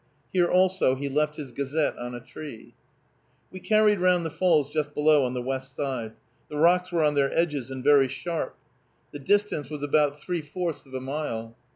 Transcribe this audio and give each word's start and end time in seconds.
Here 0.33 0.49
also 0.49 0.95
he 0.95 1.09
left 1.09 1.35
his 1.35 1.51
gazette 1.51 1.95
on 1.95 2.15
a 2.15 2.19
tree. 2.19 2.73
We 3.51 3.59
carried 3.59 3.99
round 3.99 4.25
the 4.25 4.31
falls 4.31 4.71
just 4.71 4.95
below, 4.95 5.23
on 5.23 5.35
the 5.35 5.43
west 5.43 5.75
side. 5.75 6.13
The 6.49 6.57
rocks 6.57 6.91
were 6.91 7.03
on 7.03 7.13
their 7.13 7.31
edges, 7.37 7.69
and 7.69 7.83
very 7.83 8.07
sharp. 8.07 8.57
The 9.11 9.19
distance 9.19 9.69
was 9.69 9.83
about 9.83 10.19
three 10.19 10.41
fourths 10.41 10.87
of 10.87 10.95
a 10.95 11.01
mile. 11.01 11.55